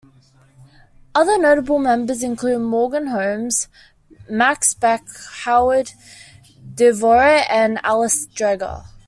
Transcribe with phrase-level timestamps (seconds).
[1.13, 3.67] Other notable members included Morgan Holmes,
[4.27, 5.03] Max Beck,
[5.43, 5.91] Howard
[6.73, 8.83] Devore and Alice Dreger.